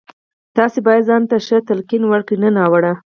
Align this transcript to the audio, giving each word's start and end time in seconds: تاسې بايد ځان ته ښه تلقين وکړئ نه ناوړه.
تاسې 0.57 0.79
بايد 0.85 1.03
ځان 1.09 1.23
ته 1.29 1.35
ښه 1.45 1.57
تلقين 1.69 2.03
وکړئ 2.07 2.35
نه 2.43 2.49
ناوړه. 2.57 2.93